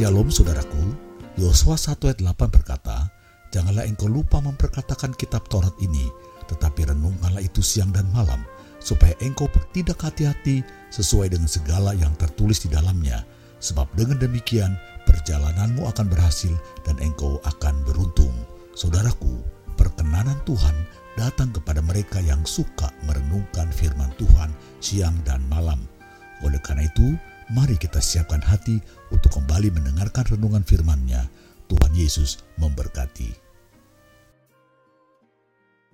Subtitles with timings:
[0.00, 0.96] Shalom saudaraku,
[1.36, 3.12] Yosua 1 ayat 8 berkata,
[3.52, 6.08] Janganlah engkau lupa memperkatakan kitab Taurat ini,
[6.48, 8.40] tetapi renungkanlah itu siang dan malam,
[8.80, 13.28] supaya engkau bertindak hati-hati sesuai dengan segala yang tertulis di dalamnya.
[13.60, 14.72] Sebab dengan demikian,
[15.04, 16.56] perjalananmu akan berhasil
[16.88, 18.32] dan engkau akan beruntung.
[18.72, 19.36] Saudaraku,
[19.76, 20.80] perkenanan Tuhan
[21.20, 24.48] datang kepada mereka yang suka merenungkan firman Tuhan
[24.80, 25.84] siang dan malam.
[26.40, 27.20] Oleh karena itu,
[27.50, 28.78] mari kita siapkan hati
[29.10, 31.26] untuk kembali mendengarkan renungan firman-Nya.
[31.70, 33.50] Tuhan Yesus memberkati.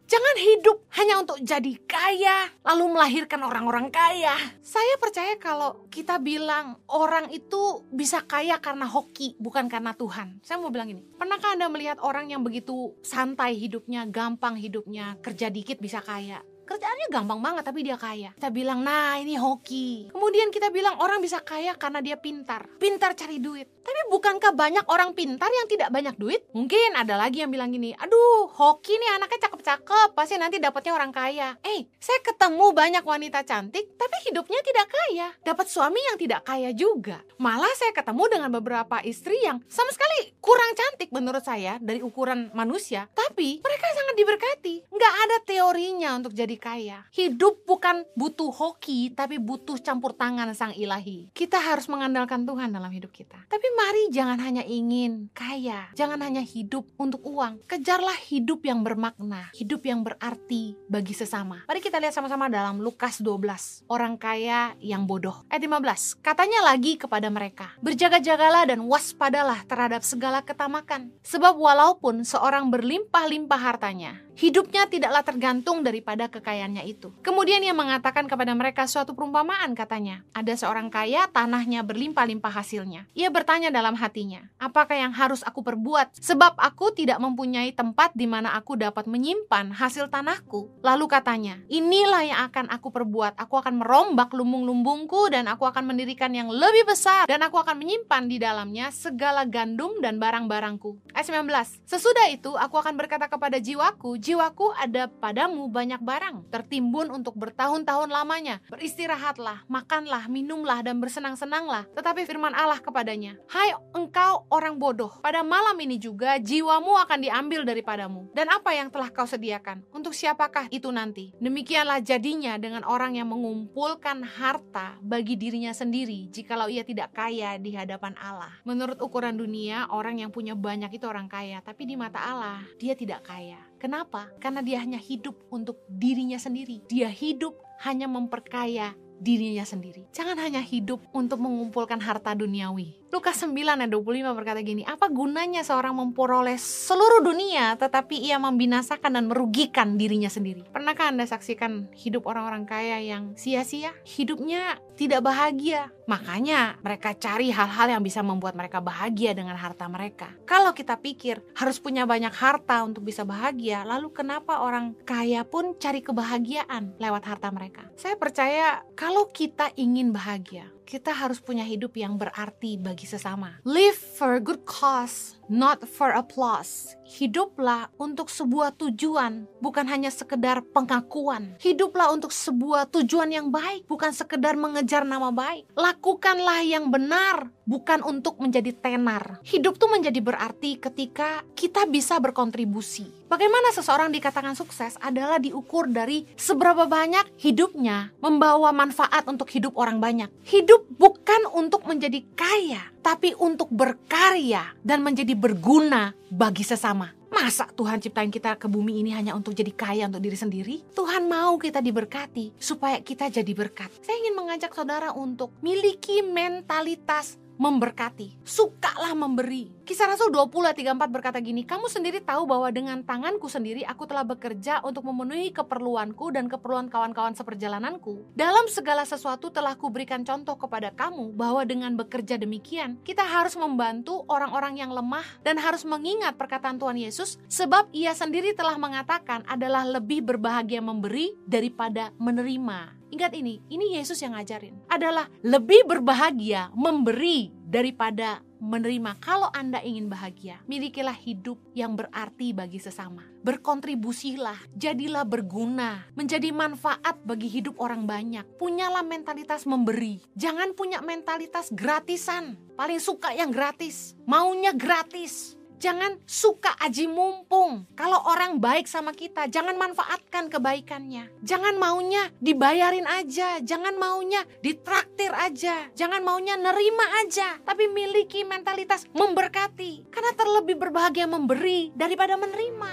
[0.06, 4.38] Jangan hidup hanya untuk jadi kaya, lalu melahirkan orang-orang kaya.
[4.62, 10.38] Saya percaya kalau kita bilang orang itu bisa kaya karena hoki, bukan karena Tuhan.
[10.46, 15.50] Saya mau bilang ini, pernahkah Anda melihat orang yang begitu santai hidupnya, gampang hidupnya, kerja
[15.50, 16.38] dikit bisa kaya?
[16.66, 18.34] Kerjaannya gampang banget tapi dia kaya.
[18.34, 20.10] Kita bilang, nah ini hoki.
[20.10, 22.66] Kemudian kita bilang orang bisa kaya karena dia pintar.
[22.82, 23.70] Pintar cari duit.
[23.86, 26.42] Tapi bukankah banyak orang pintar yang tidak banyak duit?
[26.50, 31.14] Mungkin ada lagi yang bilang gini, aduh hoki nih anaknya cakep-cakep, pasti nanti dapatnya orang
[31.14, 31.54] kaya.
[31.62, 35.30] Eh, saya ketemu banyak wanita cantik, tapi hidupnya tidak kaya.
[35.38, 37.22] Dapat suami yang tidak kaya juga.
[37.38, 42.50] Malah saya ketemu dengan beberapa istri yang sama sekali kurang cantik menurut saya dari ukuran
[42.58, 43.06] manusia.
[43.14, 44.74] Tapi mereka sangat diberkati.
[44.90, 47.06] Nggak ada teorinya untuk jadi kaya.
[47.12, 51.30] Hidup bukan butuh hoki, tapi butuh campur tangan sang ilahi.
[51.32, 53.36] Kita harus mengandalkan Tuhan dalam hidup kita.
[53.46, 57.62] Tapi mari jangan hanya ingin kaya, jangan hanya hidup untuk uang.
[57.68, 61.62] Kejarlah hidup yang bermakna, hidup yang berarti bagi sesama.
[61.68, 65.46] Mari kita lihat sama-sama dalam Lukas 12, orang kaya yang bodoh.
[65.48, 71.14] Ayat 15, katanya lagi kepada mereka, berjaga-jagalah dan waspadalah terhadap segala ketamakan.
[71.22, 77.10] Sebab walaupun seorang berlimpah-limpah hartanya, hidupnya tidaklah tergantung daripada kekayaannya itu.
[77.24, 83.08] Kemudian ia mengatakan kepada mereka suatu perumpamaan katanya, ada seorang kaya tanahnya berlimpah-limpah hasilnya.
[83.16, 86.20] Ia bertanya dalam hatinya, apakah yang harus aku perbuat?
[86.20, 90.68] Sebab aku tidak mempunyai tempat di mana aku dapat menyimpan hasil tanahku.
[90.84, 93.40] Lalu katanya, inilah yang akan aku perbuat.
[93.40, 98.28] Aku akan merombak lumbung-lumbungku dan aku akan mendirikan yang lebih besar dan aku akan menyimpan
[98.28, 101.16] di dalamnya segala gandum dan barang-barangku.
[101.16, 101.88] Ayat 19.
[101.88, 108.10] Sesudah itu aku akan berkata kepada jiwaku, jiwaku ada padamu banyak barang, tertimbun untuk bertahun-tahun
[108.10, 108.58] lamanya.
[108.66, 111.86] Beristirahatlah, makanlah, minumlah dan bersenang-senanglah.
[111.94, 117.62] Tetapi firman Allah kepadanya, Hai engkau orang bodoh, pada malam ini juga jiwamu akan diambil
[117.62, 118.26] daripadamu.
[118.34, 119.86] Dan apa yang telah kau sediakan?
[119.94, 121.30] Untuk siapakah itu nanti?
[121.38, 127.78] Demikianlah jadinya dengan orang yang mengumpulkan harta bagi dirinya sendiri jikalau ia tidak kaya di
[127.78, 128.50] hadapan Allah.
[128.66, 132.98] Menurut ukuran dunia, orang yang punya banyak itu orang kaya, tapi di mata Allah dia
[132.98, 133.60] tidak kaya.
[133.76, 134.32] Kenapa?
[134.40, 136.80] Karena dia hanya hidup untuk dirinya sendiri.
[136.88, 140.08] Dia hidup hanya memperkaya dirinya sendiri.
[140.12, 143.05] Jangan hanya hidup untuk mengumpulkan harta duniawi.
[143.16, 149.16] Lukas 9 ayat 25 berkata gini, apa gunanya seorang memperoleh seluruh dunia tetapi ia membinasakan
[149.16, 150.68] dan merugikan dirinya sendiri?
[150.68, 153.96] Pernahkah Anda saksikan hidup orang-orang kaya yang sia-sia?
[154.04, 155.88] Hidupnya tidak bahagia.
[156.04, 160.36] Makanya mereka cari hal-hal yang bisa membuat mereka bahagia dengan harta mereka.
[160.44, 165.72] Kalau kita pikir harus punya banyak harta untuk bisa bahagia, lalu kenapa orang kaya pun
[165.80, 167.88] cari kebahagiaan lewat harta mereka?
[167.96, 173.60] Saya percaya kalau kita ingin bahagia, kita harus punya hidup yang berarti bagi sesama.
[173.66, 176.94] Live for a good cause, not for applause.
[177.06, 181.54] Hiduplah untuk sebuah tujuan, bukan hanya sekedar pengakuan.
[181.62, 185.70] Hiduplah untuk sebuah tujuan yang baik, bukan sekedar mengejar nama baik.
[185.78, 189.38] Lakukanlah yang benar, bukan untuk menjadi tenar.
[189.46, 193.26] Hidup tuh menjadi berarti ketika kita bisa berkontribusi.
[193.26, 199.98] Bagaimana seseorang dikatakan sukses adalah diukur dari seberapa banyak hidupnya membawa manfaat untuk hidup orang
[199.98, 200.30] banyak.
[200.46, 207.12] Hidup bukan untuk menjadi kaya, tapi untuk berkarya dan menjadi berguna bagi sesama.
[207.28, 210.76] Masa Tuhan ciptain kita ke bumi ini hanya untuk jadi kaya untuk diri sendiri?
[210.96, 213.92] Tuhan mau kita diberkati supaya kita jadi berkat.
[214.00, 218.36] Saya ingin mengajak saudara untuk miliki mentalitas memberkati.
[218.44, 219.72] Sukalah memberi.
[219.86, 224.04] Kisah Rasul 20 ayat 34 berkata gini, Kamu sendiri tahu bahwa dengan tanganku sendiri aku
[224.04, 228.26] telah bekerja untuk memenuhi keperluanku dan keperluan kawan-kawan seperjalananku.
[228.34, 234.26] Dalam segala sesuatu telah kuberikan contoh kepada kamu bahwa dengan bekerja demikian, kita harus membantu
[234.26, 239.86] orang-orang yang lemah dan harus mengingat perkataan Tuhan Yesus sebab ia sendiri telah mengatakan adalah
[239.86, 243.05] lebih berbahagia memberi daripada menerima.
[243.14, 244.74] Ingat ini, ini Yesus yang ngajarin.
[244.90, 252.80] Adalah lebih berbahagia memberi daripada menerima kalau Anda ingin bahagia, milikilah hidup yang berarti bagi
[252.80, 253.22] sesama.
[253.44, 258.42] Berkontribusilah, jadilah berguna, menjadi manfaat bagi hidup orang banyak.
[258.58, 260.18] Punyalah mentalitas memberi.
[260.34, 262.58] Jangan punya mentalitas gratisan.
[262.74, 265.56] Paling suka yang gratis, maunya gratis.
[265.76, 267.84] Jangan suka aji mumpung.
[267.92, 271.28] Kalau orang baik sama kita, jangan manfaatkan kebaikannya.
[271.44, 279.04] Jangan maunya dibayarin aja, jangan maunya ditraktir aja, jangan maunya nerima aja, tapi miliki mentalitas
[279.12, 280.08] memberkati.
[280.08, 282.90] Karena terlebih berbahagia memberi daripada menerima.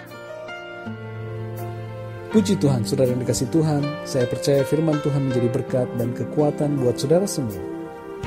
[2.36, 6.98] Puji Tuhan, saudara yang dikasih Tuhan, saya percaya firman Tuhan menjadi berkat dan kekuatan buat
[6.98, 7.73] saudara semua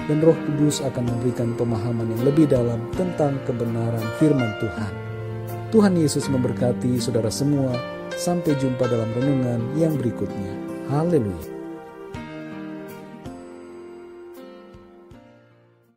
[0.07, 4.93] dan Roh Kudus akan memberikan pemahaman yang lebih dalam tentang kebenaran firman Tuhan.
[5.75, 7.75] Tuhan Yesus memberkati saudara semua.
[8.17, 10.57] Sampai jumpa dalam renungan yang berikutnya.
[10.89, 11.56] Haleluya!